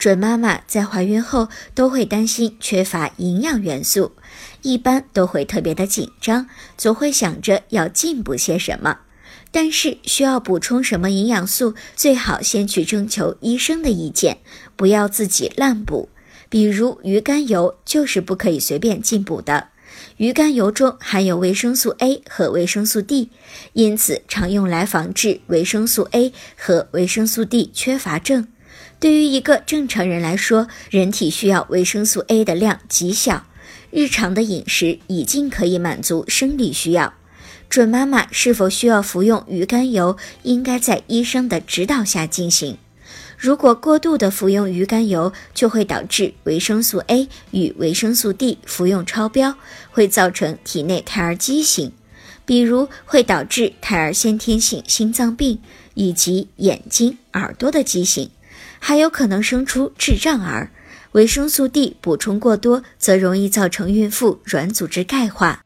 [0.00, 4.12] 准妈妈在怀孕后都会担心缺乏营养元素，
[4.62, 9.00] 一般都会特别的紧张，总会想着要进补些什么。
[9.50, 14.38] 但是需要补充什么营养素，最好先去征求医生的意见，
[14.74, 16.08] 不要自己滥补。
[16.48, 19.68] 比如鱼肝油就是不可以随便进补的，
[20.16, 23.28] 鱼肝油中含有维生素 A 和维生素 D，
[23.74, 28.48] 因此常用来防治维生素 A 和维生素 D 缺乏症。
[29.00, 33.46] 对于一个正常人来说，人体需要维生素 A 的量极小，
[33.90, 37.14] 日常的饮食已经可以满足生理需要。
[37.70, 42.76] 准妈妈是否需要服用鱼肝油，应该在医生的指导下进行。
[43.38, 49.54] 如果过度的服用鱼肝油，就会导致维生素 A 与维生素 D 服用超标，
[49.90, 51.92] 会造成体内胎儿畸形，
[52.44, 55.58] 比如会导致胎儿先天性心脏病
[55.94, 58.28] 以及眼睛、耳朵的畸形。
[58.80, 60.72] 还有可能生出智障儿。
[61.12, 65.62] 维生素 D 补充过多，则容易造成孕妇软组织钙化。